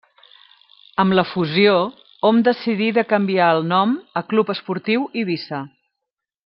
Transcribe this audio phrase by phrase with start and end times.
[1.03, 1.75] Amb la fusió,
[2.29, 5.65] hom decidí de canviar el nom a Club Esportiu Eivissa.